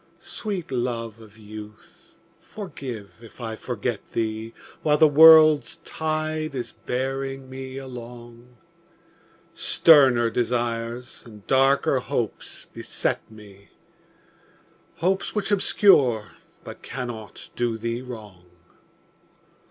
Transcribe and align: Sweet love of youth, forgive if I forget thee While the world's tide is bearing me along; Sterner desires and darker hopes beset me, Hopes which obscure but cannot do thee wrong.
Sweet 0.17 0.71
love 0.71 1.19
of 1.21 1.37
youth, 1.37 2.17
forgive 2.39 3.19
if 3.21 3.39
I 3.39 3.55
forget 3.55 4.13
thee 4.13 4.51
While 4.81 4.97
the 4.97 5.07
world's 5.07 5.75
tide 5.75 6.55
is 6.55 6.71
bearing 6.71 7.47
me 7.51 7.77
along; 7.77 8.57
Sterner 9.53 10.31
desires 10.31 11.21
and 11.23 11.45
darker 11.45 11.99
hopes 11.99 12.65
beset 12.73 13.29
me, 13.29 13.69
Hopes 14.95 15.35
which 15.35 15.51
obscure 15.51 16.31
but 16.63 16.81
cannot 16.81 17.49
do 17.55 17.77
thee 17.77 18.01
wrong. 18.01 18.45